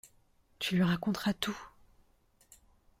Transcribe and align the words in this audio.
Tu 0.57 0.77
lui 0.77 0.81
raconteras 0.81 1.33
tout… 1.35 1.55